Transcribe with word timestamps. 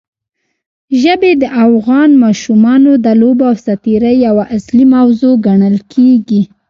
ژبې 1.01 1.31
د 1.41 1.43
افغان 1.65 2.09
ماشومانو 2.23 2.91
د 3.05 3.07
لوبو 3.21 3.43
او 3.49 3.55
ساتېرۍ 3.65 4.15
یوه 4.27 4.45
اصلي 4.57 4.85
موضوع 4.95 5.33
ګڼل 5.45 5.77
کېږي. 5.93 6.41